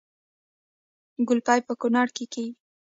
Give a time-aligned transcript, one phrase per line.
[1.27, 2.53] ګلپي په کونړ کې کیږي